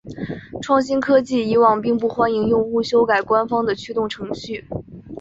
[0.63, 4.65] 创新科技以往并不欢迎用户修改官方的驱动程序。